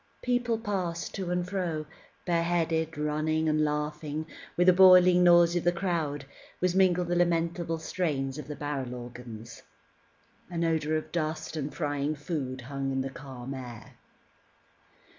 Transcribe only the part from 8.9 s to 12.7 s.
organs. An odour of dust and frying food